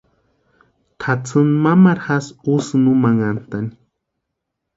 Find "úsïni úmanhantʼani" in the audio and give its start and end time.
2.53-3.71